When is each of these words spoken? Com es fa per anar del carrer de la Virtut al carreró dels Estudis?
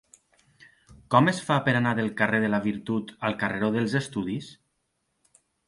Com 1.15 1.29
es 1.31 1.41
fa 1.49 1.57
per 1.67 1.75
anar 1.81 1.91
del 1.99 2.09
carrer 2.23 2.41
de 2.45 2.51
la 2.55 2.61
Virtut 2.65 3.15
al 3.29 3.39
carreró 3.45 3.73
dels 3.79 3.97
Estudis? 4.03 4.51